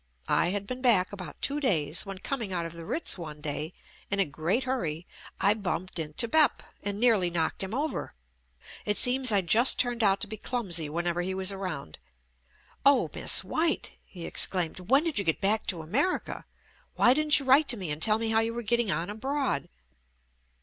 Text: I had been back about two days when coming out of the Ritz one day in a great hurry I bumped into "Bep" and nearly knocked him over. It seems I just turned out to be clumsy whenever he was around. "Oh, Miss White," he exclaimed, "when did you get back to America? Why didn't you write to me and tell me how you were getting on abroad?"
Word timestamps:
I 0.27 0.47
had 0.47 0.65
been 0.65 0.81
back 0.81 1.13
about 1.13 1.43
two 1.43 1.59
days 1.59 2.07
when 2.07 2.17
coming 2.17 2.51
out 2.51 2.65
of 2.65 2.73
the 2.73 2.85
Ritz 2.85 3.19
one 3.19 3.39
day 3.39 3.71
in 4.09 4.19
a 4.19 4.25
great 4.25 4.63
hurry 4.63 5.05
I 5.39 5.53
bumped 5.53 5.99
into 5.99 6.27
"Bep" 6.27 6.63
and 6.81 6.99
nearly 6.99 7.29
knocked 7.29 7.61
him 7.61 7.71
over. 7.75 8.15
It 8.83 8.97
seems 8.97 9.31
I 9.31 9.41
just 9.41 9.77
turned 9.77 10.01
out 10.03 10.19
to 10.21 10.27
be 10.27 10.37
clumsy 10.37 10.89
whenever 10.89 11.21
he 11.21 11.35
was 11.35 11.51
around. 11.51 11.99
"Oh, 12.83 13.11
Miss 13.13 13.43
White," 13.43 13.91
he 14.03 14.25
exclaimed, 14.25 14.89
"when 14.89 15.03
did 15.03 15.19
you 15.19 15.23
get 15.23 15.39
back 15.39 15.67
to 15.67 15.83
America? 15.83 16.45
Why 16.95 17.13
didn't 17.13 17.37
you 17.37 17.45
write 17.45 17.67
to 17.67 17.77
me 17.77 17.91
and 17.91 18.01
tell 18.01 18.17
me 18.17 18.29
how 18.29 18.39
you 18.39 18.55
were 18.55 18.63
getting 18.63 18.89
on 18.89 19.11
abroad?" 19.11 19.69